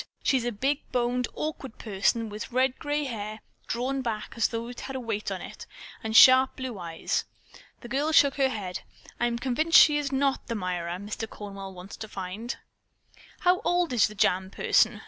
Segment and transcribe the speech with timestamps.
[0.23, 4.67] She is a big boned, awkward person with red grey hair drawn back as though
[4.67, 5.67] it had a weight on it,
[6.03, 7.25] and sharp blue eyes."
[7.81, 8.79] The girl shook her head.
[9.19, 11.29] "I'm convinced she is not the Myra Mr.
[11.29, 12.57] Cornwall wants to find."
[13.41, 14.99] "How old is the jam person?"